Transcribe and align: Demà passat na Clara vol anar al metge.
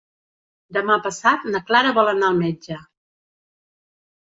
Demà 0.77 0.95
passat 1.09 1.47
na 1.51 1.63
Clara 1.69 1.95
vol 2.01 2.13
anar 2.17 2.33
al 2.33 2.43
metge. 2.43 2.83